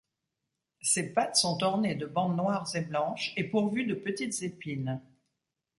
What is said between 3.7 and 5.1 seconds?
de petites épines.